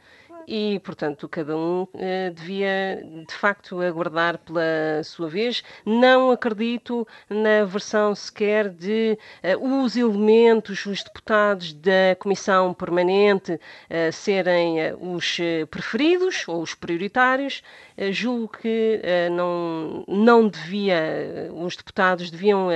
e, 0.48 0.80
portanto, 0.80 1.28
cada 1.28 1.54
um 1.54 1.82
uh, 1.82 2.34
devia 2.34 3.04
de 3.26 3.34
facto 3.34 3.82
aguardar 3.82 4.38
pela 4.38 5.02
sua 5.04 5.28
vez. 5.28 5.62
Não 5.84 6.30
acredito 6.30 7.06
na 7.28 7.64
versão 7.66 8.14
sequer 8.14 8.70
de 8.70 9.18
uh, 9.44 9.82
os 9.84 9.94
elementos, 9.94 10.86
os 10.86 11.02
deputados 11.02 11.74
da 11.74 12.16
Comissão 12.18 12.72
Permanente 12.72 13.52
uh, 13.52 14.10
serem 14.10 14.76
os 14.98 15.38
preferidos 15.70 16.48
ou 16.48 16.62
os 16.62 16.74
prioritários. 16.74 17.62
Julgo 18.10 18.48
que 18.48 19.00
não, 19.32 20.04
não 20.06 20.48
devia, 20.48 21.50
os 21.52 21.76
deputados 21.76 22.30
deviam 22.30 22.68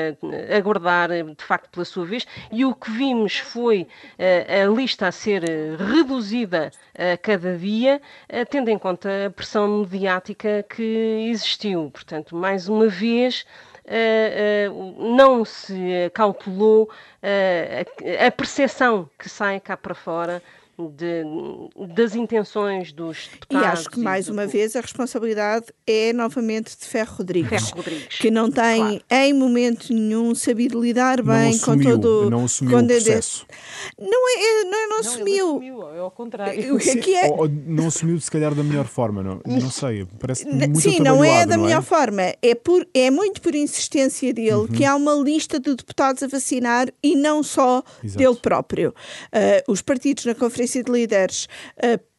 aguardar 0.55 1.09
de 1.11 1.45
facto 1.45 1.71
pela 1.71 1.85
sua 1.85 2.05
vez 2.05 2.27
e 2.51 2.65
o 2.65 2.75
que 2.75 2.91
vimos 2.91 3.39
foi 3.39 3.87
a 4.19 4.67
lista 4.67 5.09
a 5.09 5.13
ser 5.13 5.43
reduzida 5.79 6.71
a 6.97 7.17
cada 7.17 7.57
dia, 7.57 8.01
eh, 8.29 8.45
tendo 8.45 8.69
em 8.69 8.79
conta 8.79 9.27
a 9.27 9.31
pressão 9.31 9.81
mediática 9.81 10.65
que 10.69 11.29
existiu. 11.31 11.91
Portanto, 11.93 12.37
mais 12.37 12.69
uma 12.69 12.89
vez, 12.89 13.45
Uh, 13.85 14.71
uh, 14.71 15.17
não 15.17 15.45
se 15.45 16.09
calculou 16.15 16.85
uh, 16.85 18.25
a 18.25 18.31
percepção 18.31 19.11
que 19.19 19.29
sai 19.29 19.59
cá 19.59 19.77
para 19.77 19.93
fora 19.93 20.41
de, 20.91 21.25
das 21.95 22.15
intenções 22.15 22.93
dos 22.93 23.29
deputados. 23.33 23.67
E 23.67 23.71
acho 23.71 23.91
que, 23.91 24.01
mais 24.01 24.29
uma 24.29 24.47
vez, 24.47 24.75
a 24.77 24.81
responsabilidade 24.81 25.67
é 25.87 26.13
novamente 26.13 26.77
de 26.79 26.85
Ferro 26.85 27.17
Rodrigues, 27.19 27.51
Ferro 27.51 27.77
Rodrigues. 27.77 28.19
que 28.19 28.31
não 28.31 28.51
tem, 28.51 28.81
claro. 28.81 29.05
em 29.11 29.33
momento 29.33 29.93
nenhum, 29.93 30.35
sabido 30.35 30.81
lidar 30.81 31.23
bem 31.23 31.59
com 31.59 31.79
todo. 31.79 32.31
Não 32.31 32.45
assumiu 32.45 32.79
o 32.79 32.87
processo. 32.87 33.47
Não 33.99 34.29
é, 34.29 34.43
é, 34.43 34.65
não, 34.65 34.79
é, 34.79 34.87
não, 34.87 34.99
assumiu. 34.99 35.47
Não 35.47 35.57
assumiu, 35.57 35.95
é 35.95 35.99
ao 35.99 36.11
contrário. 36.11 36.75
O 36.75 36.79
que 36.79 36.91
é 36.91 36.97
que 36.97 37.15
é? 37.15 37.29
Ou, 37.31 37.49
não 37.49 37.89
assumiu, 37.89 38.19
se 38.21 38.31
calhar, 38.31 38.55
da 38.55 38.63
melhor 38.63 38.87
forma. 38.87 39.23
Não, 39.23 39.41
não 39.45 39.71
sei, 39.71 40.07
parece 40.19 40.47
muito 40.47 40.81
Sim, 40.81 41.01
não 41.01 41.25
é 41.25 41.47
da 41.47 41.57
não 41.57 41.65
melhor 41.65 41.81
é? 41.81 41.83
forma. 41.83 42.23
É, 42.43 42.55
por, 42.55 42.87
é 42.95 43.11
muito 43.11 43.41
por 43.41 43.55
insistência 43.55 44.33
dele 44.33 44.53
uhum. 44.53 44.67
que 44.69 44.85
há 44.85 44.95
uma 44.95 45.15
lista 45.15 45.59
de 45.59 45.75
deputados 45.75 46.23
a 46.23 46.27
vacinar 46.27 46.89
e 47.03 47.15
não 47.15 47.43
só 47.43 47.83
Exato. 48.03 48.19
dele 48.19 48.37
próprio. 48.37 48.95
Uh, 49.33 49.73
os 49.73 49.83
partidos 49.83 50.25
na 50.25 50.35
Conferência 50.35 50.72
Conferência 50.73 50.83
de 50.83 50.93
Líderes 50.93 51.49
uh, 51.77 52.13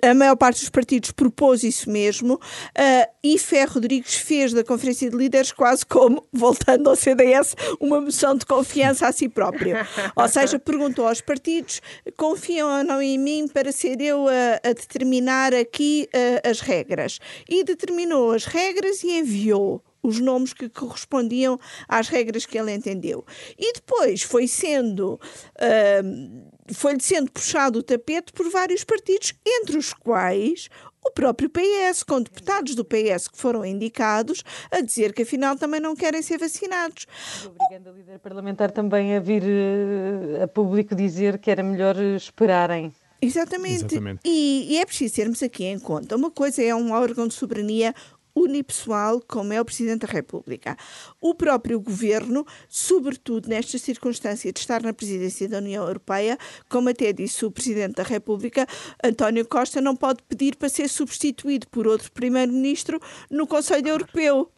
a 0.00 0.14
maior 0.14 0.36
parte 0.36 0.60
dos 0.60 0.68
partidos 0.68 1.10
propôs 1.10 1.64
isso 1.64 1.90
mesmo 1.90 2.34
uh, 2.34 3.10
e 3.20 3.36
Ferro 3.36 3.74
Rodrigues 3.74 4.14
fez 4.14 4.52
da 4.52 4.62
Conferência 4.62 5.10
de 5.10 5.16
Líderes 5.16 5.50
quase 5.50 5.84
como, 5.84 6.24
voltando 6.32 6.88
ao 6.88 6.94
CDS, 6.94 7.56
uma 7.80 8.00
moção 8.00 8.36
de 8.36 8.46
confiança 8.46 9.08
a 9.08 9.12
si 9.12 9.28
próprio. 9.28 9.74
Ou 10.14 10.28
seja, 10.28 10.56
perguntou 10.56 11.08
aos 11.08 11.20
partidos: 11.20 11.82
confiam 12.16 12.68
ou 12.78 12.84
não 12.84 13.02
em 13.02 13.18
mim 13.18 13.48
para 13.48 13.72
ser 13.72 14.00
eu 14.00 14.28
a, 14.28 14.68
a 14.68 14.72
determinar 14.72 15.52
aqui 15.52 16.08
uh, 16.14 16.48
as 16.48 16.60
regras? 16.60 17.18
E 17.48 17.64
determinou 17.64 18.30
as 18.30 18.44
regras 18.44 19.02
e 19.02 19.18
enviou 19.18 19.82
os 20.00 20.20
nomes 20.20 20.52
que 20.52 20.68
correspondiam 20.68 21.58
às 21.88 22.06
regras 22.08 22.46
que 22.46 22.56
ele 22.56 22.72
entendeu. 22.72 23.24
E 23.58 23.72
depois 23.72 24.22
foi 24.22 24.46
sendo. 24.46 25.18
Uh, 25.56 26.57
foi-lhe 26.74 27.00
sendo 27.00 27.30
puxado 27.30 27.78
o 27.78 27.82
tapete 27.82 28.32
por 28.32 28.48
vários 28.50 28.84
partidos, 28.84 29.34
entre 29.46 29.76
os 29.78 29.92
quais 29.92 30.68
o 31.04 31.10
próprio 31.10 31.50
PS, 31.50 32.02
com 32.02 32.20
deputados 32.20 32.74
do 32.74 32.84
PS 32.84 33.28
que 33.28 33.38
foram 33.38 33.64
indicados 33.64 34.42
a 34.70 34.80
dizer 34.80 35.12
que 35.12 35.22
afinal 35.22 35.56
também 35.56 35.80
não 35.80 35.94
querem 35.94 36.22
ser 36.22 36.38
vacinados. 36.38 37.06
Obrigando 37.44 37.90
a 37.90 37.92
líder 37.92 38.18
parlamentar 38.18 38.70
também 38.70 39.16
a 39.16 39.20
vir 39.20 39.42
uh, 39.42 40.42
a 40.44 40.48
público 40.48 40.94
dizer 40.94 41.38
que 41.38 41.50
era 41.50 41.62
melhor 41.62 41.96
esperarem. 41.96 42.92
Exatamente. 43.20 43.86
Exatamente. 43.86 44.20
E, 44.24 44.74
e, 44.74 44.78
é 44.78 44.86
preciso 44.86 45.14
termos 45.14 45.42
aqui 45.42 45.64
em 45.64 45.78
conta. 45.78 46.14
Uma 46.14 46.30
coisa 46.30 46.62
é 46.62 46.74
um 46.74 46.92
órgão 46.92 47.26
de 47.26 47.34
soberania 47.34 47.92
unipessoal 48.34 49.20
como 49.26 49.52
é 49.52 49.60
o 49.60 49.64
Presidente 49.64 50.06
da 50.06 50.12
República. 50.12 50.76
O 51.20 51.34
próprio 51.34 51.80
Governo, 51.80 52.46
sobretudo 52.68 53.48
nesta 53.48 53.78
circunstância 53.78 54.52
de 54.52 54.60
estar 54.60 54.82
na 54.82 54.92
presidência 54.92 55.48
da 55.48 55.58
União 55.58 55.86
Europeia, 55.86 56.38
como 56.68 56.88
até 56.88 57.12
disse 57.12 57.44
o 57.44 57.50
Presidente 57.50 57.96
da 57.96 58.02
República, 58.02 58.66
António 59.02 59.46
Costa 59.46 59.80
não 59.80 59.96
pode 59.96 60.22
pedir 60.22 60.56
para 60.56 60.68
ser 60.68 60.88
substituído 60.88 61.66
por 61.68 61.86
outro 61.86 62.10
Primeiro-Ministro 62.12 63.00
no 63.30 63.46
Conselho 63.46 63.88
Europeu 63.88 64.50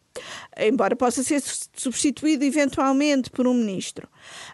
embora 0.57 0.95
possa 0.95 1.23
ser 1.23 1.41
substituído 1.73 2.43
eventualmente 2.43 3.29
por 3.29 3.47
um 3.47 3.53
ministro. 3.53 4.09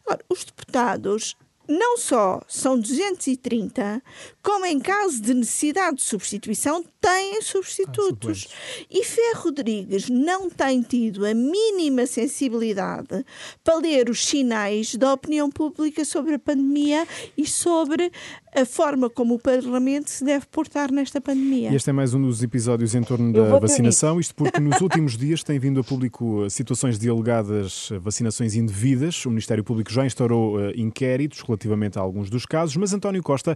Agora, 0.06 0.24
os 0.30 0.44
deputados 0.44 1.36
não 1.68 1.98
só 1.98 2.42
são 2.48 2.80
230, 2.80 4.02
como 4.42 4.66
em 4.66 4.80
caso 4.80 5.22
de 5.22 5.34
necessidade 5.34 5.98
de 5.98 6.04
substituição, 6.04 6.86
têm 7.08 7.42
substitutos. 7.42 8.50
Ah, 8.52 8.86
e 8.92 9.04
Ferro 9.06 9.44
Rodrigues 9.46 10.10
não 10.10 10.50
tem 10.50 10.82
tido 10.82 11.26
a 11.26 11.34
mínima 11.34 12.06
sensibilidade 12.06 13.26
para 13.64 13.78
ler 13.78 14.10
os 14.10 14.26
sinais 14.26 14.94
da 14.96 15.14
opinião 15.14 15.50
pública 15.50 16.04
sobre 16.04 16.36
a 16.36 16.40
pandemia 16.40 17.08
e 17.38 17.48
sobre 17.48 18.12
a 18.54 18.66
forma 18.66 19.10
como 19.10 19.36
o 19.36 19.40
Parlamento 19.40 20.10
se 20.10 20.26
deve 20.26 20.48
portar 20.48 20.92
nesta 20.92 21.22
pandemia. 21.22 21.72
E 21.72 21.76
este 21.76 21.90
é 21.90 21.94
mais 21.94 22.14
um 22.14 22.22
dos 22.22 22.44
episódios 22.44 22.94
em 22.94 23.02
torno 23.02 23.32
da 23.32 23.58
vacinação, 23.58 24.20
isto 24.20 24.36
porque 24.36 24.60
nos 24.60 24.82
últimos 24.82 25.16
dias 25.18 25.44
tem 25.44 25.58
vindo 25.58 25.80
a 25.80 25.84
público 25.84 26.50
situações 26.50 27.00
de 27.00 27.10
alegadas 27.10 27.90
vacinações 28.02 28.56
indevidas. 28.56 29.26
O 29.26 29.30
Ministério 29.30 29.64
Público 29.64 29.92
já 29.92 30.06
instaurou 30.06 30.58
uh, 30.58 30.72
inquéritos 30.76 31.42
relativamente 31.42 31.98
a 31.98 32.02
alguns 32.02 32.30
dos 32.30 32.46
casos, 32.46 32.76
mas 32.76 32.94
António 32.94 33.24
Costa 33.24 33.56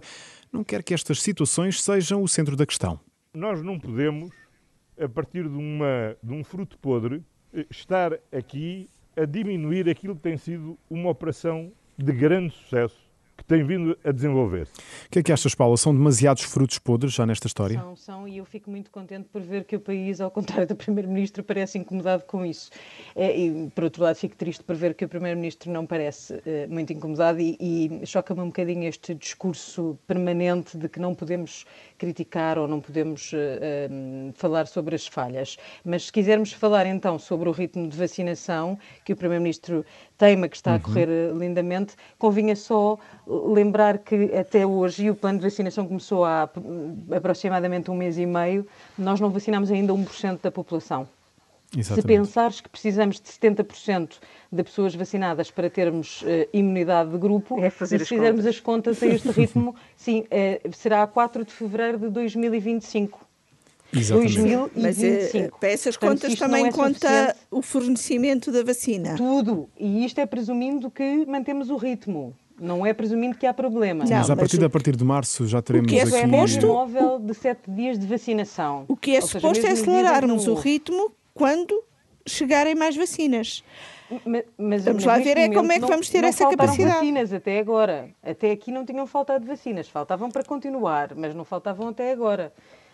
não 0.50 0.64
quer 0.64 0.82
que 0.82 0.94
estas 0.94 1.20
situações 1.20 1.82
sejam 1.82 2.22
o 2.22 2.28
centro 2.28 2.56
da 2.56 2.64
questão. 2.64 2.98
Nós 3.34 3.62
não 3.62 3.80
podemos, 3.80 4.30
a 5.00 5.08
partir 5.08 5.48
de, 5.48 5.56
uma, 5.56 6.14
de 6.22 6.34
um 6.34 6.44
fruto 6.44 6.78
podre, 6.78 7.24
eh, 7.54 7.64
estar 7.70 8.12
aqui 8.30 8.90
a 9.16 9.24
diminuir 9.24 9.88
aquilo 9.88 10.14
que 10.14 10.20
tem 10.20 10.36
sido 10.36 10.78
uma 10.90 11.08
operação 11.08 11.72
de 11.96 12.12
grande 12.12 12.52
sucesso 12.52 13.01
que 13.42 13.48
tem 13.48 13.64
vindo 13.64 13.98
a 14.04 14.12
desenvolver-se. 14.12 14.72
O 14.72 15.10
que 15.10 15.18
é 15.18 15.22
que 15.22 15.32
achas, 15.32 15.54
Paula? 15.54 15.76
São 15.76 15.92
demasiados 15.92 16.44
frutos 16.44 16.78
podres 16.78 17.12
já 17.12 17.26
nesta 17.26 17.46
história? 17.46 17.78
São, 17.78 17.96
são, 17.96 18.28
e 18.28 18.38
eu 18.38 18.44
fico 18.44 18.70
muito 18.70 18.90
contente 18.90 19.28
por 19.32 19.42
ver 19.42 19.64
que 19.64 19.76
o 19.76 19.80
país, 19.80 20.20
ao 20.20 20.30
contrário 20.30 20.66
do 20.66 20.76
Primeiro-Ministro, 20.76 21.42
parece 21.42 21.78
incomodado 21.78 22.24
com 22.24 22.44
isso. 22.46 22.70
É, 23.14 23.36
e, 23.36 23.70
por 23.74 23.84
outro 23.84 24.02
lado, 24.02 24.16
fico 24.16 24.36
triste 24.36 24.62
por 24.62 24.76
ver 24.76 24.94
que 24.94 25.04
o 25.04 25.08
Primeiro-Ministro 25.08 25.70
não 25.70 25.84
parece 25.84 26.40
é, 26.46 26.66
muito 26.66 26.92
incomodado 26.92 27.40
e, 27.40 27.56
e 27.60 28.06
choca-me 28.06 28.40
um 28.40 28.46
bocadinho 28.46 28.84
este 28.84 29.14
discurso 29.14 29.98
permanente 30.06 30.78
de 30.78 30.88
que 30.88 31.00
não 31.00 31.14
podemos 31.14 31.66
criticar 31.98 32.58
ou 32.58 32.68
não 32.68 32.80
podemos 32.80 33.32
é, 33.34 33.88
falar 34.34 34.66
sobre 34.66 34.94
as 34.94 35.06
falhas. 35.06 35.56
Mas 35.84 36.06
se 36.06 36.12
quisermos 36.12 36.52
falar 36.52 36.86
então 36.86 37.18
sobre 37.18 37.48
o 37.48 37.52
ritmo 37.52 37.88
de 37.88 37.96
vacinação, 37.96 38.78
que 39.04 39.12
o 39.12 39.16
Primeiro-Ministro 39.16 39.84
teima 40.22 40.48
que 40.48 40.54
está 40.54 40.72
a 40.72 40.74
uhum. 40.74 40.80
correr 40.80 41.08
uhum. 41.08 41.38
lindamente, 41.38 41.96
convinha 42.16 42.54
só 42.54 42.96
lembrar 43.52 43.98
que 43.98 44.34
até 44.36 44.66
hoje, 44.66 45.04
e 45.04 45.10
o 45.10 45.14
plano 45.14 45.38
de 45.38 45.44
vacinação 45.44 45.86
começou 45.86 46.24
há 46.24 46.48
aproximadamente 47.14 47.90
um 47.90 47.94
mês 47.94 48.18
e 48.18 48.26
meio, 48.26 48.66
nós 48.98 49.20
não 49.20 49.30
vacinamos 49.30 49.70
ainda 49.70 49.92
1% 49.92 50.40
da 50.42 50.50
população. 50.50 51.08
Exatamente. 51.76 52.02
Se 52.02 52.06
pensares 52.06 52.60
que 52.60 52.68
precisamos 52.68 53.18
de 53.18 53.28
70% 53.28 54.18
de 54.52 54.62
pessoas 54.62 54.94
vacinadas 54.94 55.50
para 55.50 55.70
termos 55.70 56.20
uh, 56.22 56.26
imunidade 56.52 57.10
de 57.10 57.18
grupo, 57.18 57.58
é 57.58 57.70
fazer 57.70 58.00
se 58.00 58.06
fizermos 58.06 58.44
as 58.44 58.60
contas 58.60 59.02
a 59.02 59.06
este 59.06 59.30
ritmo, 59.30 59.74
sim, 59.96 60.20
uh, 60.20 60.72
será 60.74 61.02
a 61.02 61.06
4 61.06 61.44
de 61.46 61.52
fevereiro 61.52 61.98
de 61.98 62.10
2025. 62.10 63.26
Exatamente. 63.94 64.34
2025. 64.34 64.72
Mas 64.80 65.02
eh, 65.02 65.50
para 65.58 65.68
essas 65.70 65.96
Portanto, 65.96 66.22
contas 66.22 66.38
também 66.38 66.66
é 66.66 66.72
conta 66.72 67.36
o 67.50 67.60
fornecimento 67.60 68.50
da 68.50 68.62
vacina. 68.62 69.16
Tudo. 69.16 69.68
E 69.78 70.04
isto 70.04 70.18
é 70.18 70.26
presumindo 70.26 70.90
que 70.90 71.26
mantemos 71.26 71.68
o 71.68 71.76
ritmo. 71.76 72.34
Não 72.62 72.86
é 72.86 72.94
presumindo 72.94 73.36
que 73.36 73.44
há 73.44 73.52
problema. 73.52 74.04
Não, 74.04 74.16
mas 74.16 74.30
a 74.30 74.36
partir, 74.36 74.56
de, 74.56 74.64
a 74.64 74.70
partir 74.70 74.94
de 74.94 75.02
março 75.02 75.48
já 75.48 75.60
teremos 75.60 75.86
o 75.86 75.88
que 75.92 75.98
é 75.98 76.02
aqui... 76.02 76.20
Suposto, 76.20 76.66
móvel 76.68 77.18
de 77.18 77.34
sete 77.34 77.68
dias 77.68 77.98
de 77.98 78.06
vacinação. 78.06 78.84
O 78.86 78.96
que 78.96 79.16
é 79.16 79.20
Ou 79.20 79.26
suposto 79.26 79.56
seja, 79.56 79.68
é 79.68 79.72
acelerarmos 79.72 80.46
o 80.46 80.54
ritmo 80.54 81.10
quando 81.34 81.82
chegarem 82.24 82.76
mais 82.76 82.94
vacinas. 82.94 83.64
Mas, 84.24 84.44
mas, 84.56 84.84
vamos 84.84 85.04
lá 85.04 85.18
ver 85.18 85.38
é 85.38 85.48
como 85.48 85.72
é 85.72 85.80
que 85.80 85.86
vamos 85.86 86.08
ter 86.08 86.22
não 86.22 86.28
essa 86.28 86.48
capacidade. 86.48 86.94
vacinas 86.94 87.32
até 87.32 87.58
agora. 87.58 88.10
Até 88.22 88.52
aqui 88.52 88.70
não 88.70 88.84
tinham 88.84 89.08
faltado 89.08 89.44
vacinas. 89.44 89.88
Faltavam 89.88 90.30
para 90.30 90.44
continuar, 90.44 91.16
mas 91.16 91.34
não 91.34 91.44
faltavam 91.44 91.88
até 91.88 92.12
agora. 92.12 92.52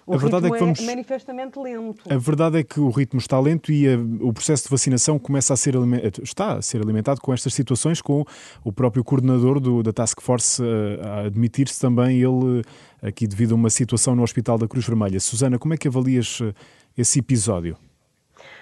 O 0.08 0.14
a 0.14 0.16
verdade 0.16 0.46
é 0.46 0.50
que 0.50 0.58
vamos... 0.58 0.80
é 0.80 0.86
manifestamente 0.86 1.58
lento. 1.58 2.02
A 2.08 2.16
verdade 2.16 2.58
é 2.58 2.64
que 2.64 2.80
o 2.80 2.88
ritmo 2.88 3.20
está 3.20 3.38
lento 3.38 3.70
e 3.70 3.86
a, 3.86 3.98
o 4.20 4.32
processo 4.32 4.64
de 4.64 4.70
vacinação 4.70 5.18
começa 5.18 5.52
a 5.52 5.56
ser 5.56 5.74
está 6.22 6.54
a 6.54 6.62
ser 6.62 6.80
alimentado 6.80 7.20
com 7.20 7.32
estas 7.32 7.52
situações, 7.52 8.00
com 8.00 8.24
o 8.64 8.72
próprio 8.72 9.04
coordenador 9.04 9.60
do, 9.60 9.82
da 9.82 9.92
Task 9.92 10.22
Force 10.22 10.62
a, 10.62 11.06
a 11.06 11.20
admitir-se 11.26 11.78
também 11.78 12.22
ele 12.22 12.62
aqui 13.02 13.26
devido 13.26 13.52
a 13.52 13.54
uma 13.54 13.68
situação 13.68 14.16
no 14.16 14.22
Hospital 14.22 14.56
da 14.56 14.66
Cruz 14.66 14.86
Vermelha. 14.86 15.20
Susana, 15.20 15.58
como 15.58 15.74
é 15.74 15.76
que 15.76 15.88
avalias 15.88 16.40
eh, 16.42 16.54
esse 16.96 17.18
episódio? 17.18 17.76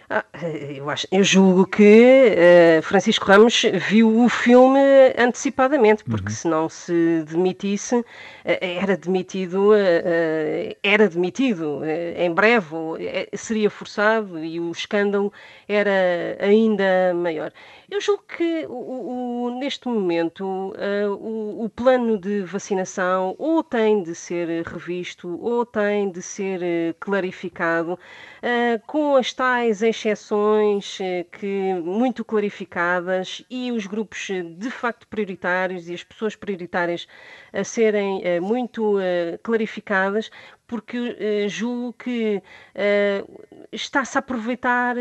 Ah, 0.09 0.25
eu, 0.41 0.89
acho, 0.89 1.09
eu 1.11 1.25
julgo 1.25 1.67
que 1.67 2.31
uh, 2.79 2.83
Francisco 2.83 3.27
Ramos 3.27 3.63
viu 3.89 4.23
o 4.23 4.29
filme 4.29 4.79
antecipadamente, 5.19 6.05
porque 6.05 6.29
uhum. 6.29 6.35
se 6.35 6.49
não 6.49 6.69
se 6.69 7.25
demitisse, 7.27 7.97
uh, 7.97 8.05
era 8.45 8.97
demitido, 8.97 9.73
uh, 9.73 10.77
era 10.81 11.09
demitido 11.09 11.81
em 12.17 12.33
breve, 12.33 12.77
seria 13.35 13.69
forçado 13.69 14.39
e 14.45 14.61
o 14.61 14.71
escândalo 14.71 15.33
era 15.69 16.37
ainda 16.39 17.13
maior. 17.13 17.53
Eu 17.89 18.01
julgo 18.01 18.25
que 18.25 18.67
o, 18.69 19.45
o, 19.45 19.61
neste 19.61 19.87
momento 19.87 20.45
uh, 20.45 21.13
o, 21.21 21.65
o, 21.65 21.69
plano 21.69 22.19
de 22.19 22.41
vacinação 22.43 23.37
ou 23.39 23.63
tem 23.63 24.03
de 24.03 24.13
ser 24.13 24.65
revisto 24.67 25.41
ou 25.41 25.65
tem 25.65 26.11
de 26.11 26.21
ser 26.21 26.61
uh, 26.61 26.97
clarificado, 26.99 27.93
uh, 27.93 28.87
com 28.89 29.15
as 29.15 29.33
tais 29.33 29.83
exceções 29.83 30.99
que 31.31 31.75
muito 31.75 32.25
clarificadas 32.25 33.45
e 33.49 33.71
os 33.71 33.87
grupos 33.87 34.31
de 34.57 34.71
facto 34.71 35.07
prioritários 35.07 35.89
e 35.89 35.95
as 35.95 36.03
pessoas 36.03 36.35
prioritárias 36.35 37.07
a 37.53 37.63
serem 37.63 38.41
muito 38.41 38.97
clarificadas, 39.43 40.31
porque 40.67 40.99
uh, 40.99 41.49
julgo 41.49 41.93
que 41.93 42.43
uh, 42.75 43.47
está-se 43.73 44.19
a 44.19 44.21
aproveitar 44.21 44.97
uh, 44.97 45.01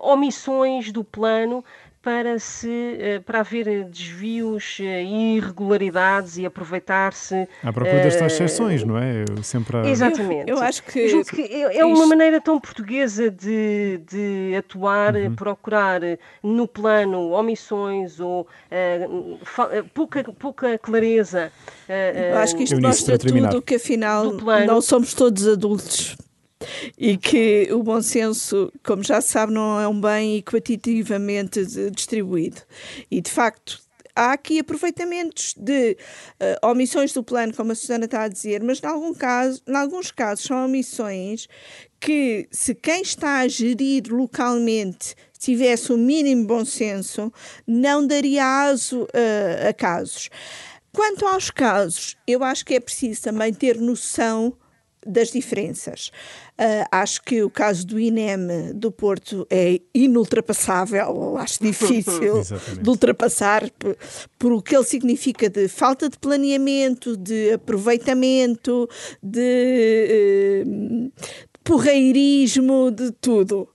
omissões 0.00 0.90
do 0.90 1.04
plano 1.04 1.64
para, 2.02 2.38
se, 2.38 3.20
para 3.26 3.40
haver 3.40 3.84
desvios 3.84 4.78
e 4.80 5.36
irregularidades 5.36 6.38
e 6.38 6.46
aproveitar-se. 6.46 7.48
À 7.62 7.72
procura 7.72 8.02
das 8.02 8.16
tais 8.16 8.32
exceções, 8.32 8.84
não 8.84 8.96
é? 8.96 9.24
Sempre 9.42 9.78
a... 9.78 9.86
Exatamente. 9.86 10.50
Eu, 10.50 10.56
eu 10.56 10.62
acho 10.62 10.82
que. 10.84 10.98
Eu 10.98 11.24
que 11.24 11.42
é, 11.42 11.78
é 11.78 11.84
uma 11.84 12.06
maneira 12.06 12.40
tão 12.40 12.60
portuguesa 12.60 13.30
de, 13.30 14.00
de 14.08 14.54
atuar, 14.56 15.14
uhum. 15.14 15.34
procurar 15.34 16.00
no 16.42 16.68
plano 16.68 17.30
omissões 17.30 18.20
ou 18.20 18.46
pouca, 19.92 20.24
pouca 20.38 20.78
clareza. 20.78 21.50
eu 22.32 22.38
acho 22.38 22.56
que 22.56 22.62
isto 22.62 22.80
mostra 22.80 23.18
tudo 23.18 23.62
que 23.62 23.74
afinal 23.74 24.32
não 24.66 24.80
somos 24.80 25.14
todos 25.14 25.46
adultos 25.46 26.16
e 26.96 27.16
que 27.16 27.68
o 27.72 27.82
bom 27.82 28.02
senso, 28.02 28.72
como 28.84 29.02
já 29.02 29.20
se 29.20 29.28
sabe, 29.28 29.52
não 29.52 29.80
é 29.80 29.86
um 29.88 30.00
bem 30.00 30.36
equitativamente 30.36 31.64
distribuído. 31.90 32.62
E, 33.10 33.20
de 33.20 33.30
facto, 33.30 33.80
há 34.18 34.32
aqui 34.32 34.58
aproveitamentos 34.58 35.54
de 35.56 35.96
uh, 36.62 36.66
omissões 36.68 37.12
do 37.12 37.22
plano, 37.22 37.54
como 37.54 37.70
a 37.70 37.74
Susana 37.74 38.06
está 38.06 38.22
a 38.22 38.28
dizer, 38.28 38.62
mas 38.62 38.82
em, 38.82 38.86
algum 38.86 39.14
caso, 39.14 39.62
em 39.66 39.76
alguns 39.76 40.10
casos 40.10 40.44
são 40.44 40.64
omissões 40.64 41.46
que, 42.00 42.48
se 42.50 42.74
quem 42.74 43.02
está 43.02 43.38
a 43.38 43.48
gerir 43.48 44.04
localmente 44.10 45.14
tivesse 45.38 45.92
o 45.92 45.96
mínimo 45.96 46.46
bom 46.46 46.64
senso, 46.64 47.32
não 47.64 48.04
daria 48.04 48.44
aso 48.44 49.02
uh, 49.02 49.68
a 49.68 49.72
casos. 49.72 50.28
Quanto 50.92 51.24
aos 51.24 51.48
casos, 51.50 52.16
eu 52.26 52.42
acho 52.42 52.64
que 52.64 52.74
é 52.74 52.80
preciso 52.80 53.22
também 53.22 53.54
ter 53.54 53.78
noção 53.78 54.56
das 55.08 55.30
diferenças. 55.30 56.10
Uh, 56.60 56.84
acho 56.90 57.22
que 57.22 57.42
o 57.42 57.48
caso 57.48 57.86
do 57.86 58.00
INEM 58.00 58.72
do 58.74 58.90
Porto 58.90 59.46
é 59.48 59.80
inultrapassável, 59.94 61.36
acho 61.38 61.62
difícil 61.62 62.42
de 62.82 62.88
ultrapassar 62.88 63.70
por, 63.78 63.96
por, 64.38 64.52
o 64.52 64.60
que 64.60 64.76
ele 64.76 64.84
significa 64.84 65.48
de 65.48 65.68
falta 65.68 66.08
de 66.08 66.18
planeamento, 66.18 67.16
de 67.16 67.52
aproveitamento, 67.52 68.88
de 69.22 70.64
uh, 70.66 71.12
porreirismo, 71.68 72.90
de 72.90 73.10
tudo. 73.12 73.68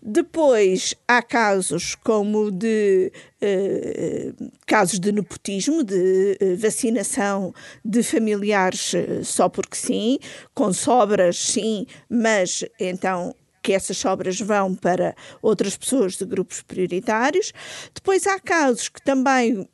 Depois 0.00 0.94
há 1.08 1.20
casos 1.20 1.96
como 1.96 2.48
de 2.48 3.12
eh, 3.40 4.32
casos 4.64 5.00
de 5.00 5.10
nepotismo, 5.10 5.82
de 5.82 6.38
eh, 6.38 6.54
vacinação 6.54 7.52
de 7.84 8.04
familiares 8.04 8.94
eh, 8.94 9.24
só 9.24 9.48
porque 9.48 9.76
sim, 9.76 10.20
com 10.54 10.72
sobras 10.72 11.36
sim, 11.36 11.86
mas 12.08 12.64
então 12.78 13.34
que 13.60 13.72
essas 13.72 13.98
sobras 13.98 14.40
vão 14.40 14.76
para 14.76 15.16
outras 15.42 15.76
pessoas 15.76 16.16
de 16.16 16.24
grupos 16.24 16.62
prioritários. 16.62 17.52
Depois 17.92 18.28
há 18.28 18.38
casos 18.38 18.88
que 18.88 19.02
também 19.02 19.68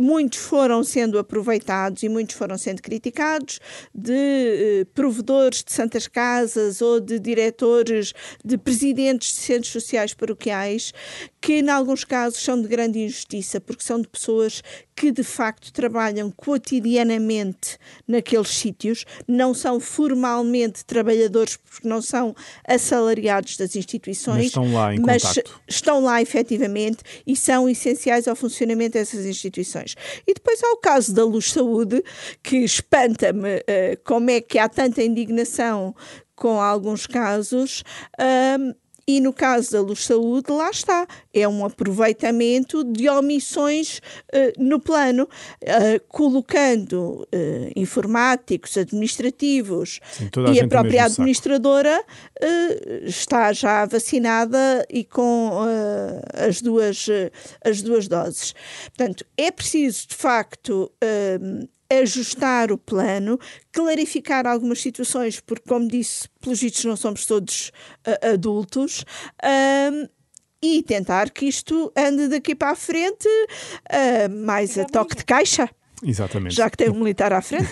muitos 0.00 0.38
foram 0.38 0.82
sendo 0.82 1.18
aproveitados 1.18 2.02
e 2.02 2.08
muitos 2.08 2.34
foram 2.34 2.56
sendo 2.56 2.82
criticados, 2.82 3.60
de 3.94 4.12
eh, 4.12 4.86
provedores 4.94 5.62
de 5.62 5.72
santas 5.72 6.06
casas 6.06 6.80
ou 6.80 6.98
de 7.00 7.18
diretores, 7.18 8.12
de 8.44 8.56
presidentes 8.56 9.34
de 9.34 9.40
centros 9.40 9.72
sociais 9.72 10.14
paroquiais, 10.14 10.92
que 11.40 11.54
em 11.54 11.68
alguns 11.68 12.04
casos 12.04 12.42
são 12.42 12.60
de 12.60 12.68
grande 12.68 12.98
injustiça, 12.98 13.60
porque 13.60 13.84
são 13.84 14.00
de 14.00 14.08
pessoas 14.08 14.62
que 15.00 15.10
de 15.10 15.24
facto 15.24 15.72
trabalham 15.72 16.30
cotidianamente 16.30 17.78
naqueles 18.06 18.50
sítios, 18.50 19.06
não 19.26 19.54
são 19.54 19.80
formalmente 19.80 20.84
trabalhadores 20.84 21.56
porque 21.56 21.88
não 21.88 22.02
são 22.02 22.36
assalariados 22.68 23.56
das 23.56 23.74
instituições, 23.74 24.36
mas 24.36 24.46
estão 24.48 24.72
lá 24.74 24.94
em 24.94 25.00
mas 25.00 25.40
estão 25.66 26.04
lá 26.04 26.20
efetivamente 26.20 26.98
e 27.26 27.34
são 27.34 27.66
essenciais 27.66 28.28
ao 28.28 28.36
funcionamento 28.36 28.98
dessas 28.98 29.24
instituições. 29.24 29.94
E 30.26 30.34
depois 30.34 30.62
há 30.62 30.70
o 30.72 30.76
caso 30.76 31.14
da 31.14 31.24
Luz 31.24 31.50
Saúde, 31.50 32.04
que 32.42 32.58
espanta-me 32.58 33.56
uh, 33.56 33.62
como 34.04 34.28
é 34.28 34.42
que 34.42 34.58
há 34.58 34.68
tanta 34.68 35.02
indignação 35.02 35.94
com 36.36 36.60
alguns 36.60 37.06
casos. 37.06 37.82
Uh, 38.20 38.74
e 39.16 39.20
no 39.20 39.32
caso 39.32 39.72
da 39.72 39.80
Luz 39.80 40.04
Saúde, 40.04 40.52
lá 40.52 40.70
está, 40.70 41.06
é 41.34 41.48
um 41.48 41.64
aproveitamento 41.64 42.84
de 42.84 43.08
omissões 43.08 43.98
uh, 43.98 44.52
no 44.62 44.78
plano, 44.78 45.24
uh, 45.24 46.00
colocando 46.08 47.26
uh, 47.34 47.72
informáticos, 47.74 48.76
administrativos 48.76 49.98
Sim, 50.12 50.30
e 50.52 50.60
a, 50.60 50.64
a 50.64 50.68
própria 50.68 51.04
administradora 51.06 52.04
está 53.02 53.52
já 53.52 53.84
vacinada 53.84 54.86
e 54.88 55.04
com 55.04 55.50
as, 56.34 56.62
duas, 56.62 57.06
as 57.64 57.82
duas 57.82 58.08
doses. 58.08 58.54
Portanto, 58.96 59.24
é 59.36 59.50
preciso, 59.50 60.08
de 60.08 60.14
facto, 60.14 60.90
ajustar 61.90 62.70
o 62.72 62.78
plano, 62.78 63.38
clarificar 63.72 64.46
algumas 64.46 64.80
situações, 64.80 65.40
porque, 65.40 65.68
como 65.68 65.88
disse, 65.88 66.28
pelos 66.40 66.60
vistos 66.60 66.84
não 66.84 66.96
somos 66.96 67.26
todos 67.26 67.72
uh, 68.06 68.32
adultos. 68.32 69.04
Um, 69.44 70.08
e 70.62 70.82
tentar 70.82 71.30
que 71.30 71.46
isto 71.46 71.90
ande 71.96 72.28
daqui 72.28 72.54
para 72.54 72.72
a 72.72 72.76
frente 72.76 73.26
uh, 73.26 74.44
mais 74.44 74.76
a 74.76 74.84
toque 74.84 75.16
de 75.16 75.24
caixa. 75.24 75.70
Exatamente. 76.02 76.54
Já 76.54 76.70
que 76.70 76.76
tem 76.76 76.88
um 76.88 76.98
militar 76.98 77.32
à 77.32 77.42
frente. 77.42 77.68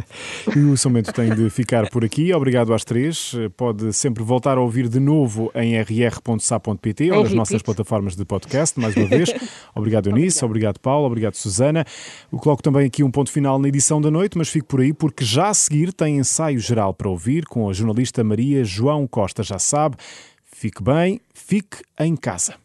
e 0.54 0.58
o 0.60 0.76
Somento 0.76 1.12
tem 1.12 1.34
de 1.34 1.48
ficar 1.48 1.88
por 1.88 2.04
aqui. 2.04 2.32
Obrigado 2.32 2.74
às 2.74 2.84
três. 2.84 3.32
Pode 3.56 3.92
sempre 3.92 4.22
voltar 4.22 4.58
a 4.58 4.60
ouvir 4.60 4.88
de 4.88 5.00
novo 5.00 5.50
em 5.54 5.80
rr.sa.pt 5.80 7.10
ou 7.12 7.22
nas 7.22 7.32
nossas 7.32 7.62
plataformas 7.62 8.14
de 8.16 8.24
podcast, 8.24 8.78
mais 8.78 8.94
uma 8.96 9.06
vez. 9.06 9.32
Obrigado, 9.74 10.08
Eunice. 10.10 10.44
Obrigado, 10.44 10.78
Paulo. 10.78 11.06
Obrigado, 11.06 11.34
Susana. 11.34 11.84
Eu 12.30 12.38
coloco 12.38 12.62
também 12.62 12.86
aqui 12.86 13.02
um 13.02 13.10
ponto 13.10 13.30
final 13.30 13.58
na 13.58 13.68
edição 13.68 14.00
da 14.00 14.10
noite, 14.10 14.36
mas 14.36 14.48
fico 14.48 14.66
por 14.66 14.80
aí 14.80 14.92
porque 14.92 15.24
já 15.24 15.48
a 15.48 15.54
seguir 15.54 15.92
tem 15.92 16.18
ensaio 16.18 16.58
geral 16.58 16.92
para 16.92 17.08
ouvir 17.08 17.46
com 17.46 17.68
a 17.68 17.72
jornalista 17.72 18.22
Maria 18.22 18.62
João 18.62 19.06
Costa. 19.06 19.42
Já 19.42 19.58
sabe, 19.58 19.96
fique 20.44 20.82
bem, 20.82 21.20
fique 21.32 21.78
em 21.98 22.14
casa. 22.14 22.59